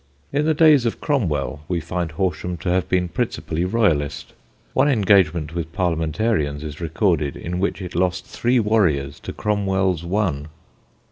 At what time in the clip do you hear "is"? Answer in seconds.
6.63-6.81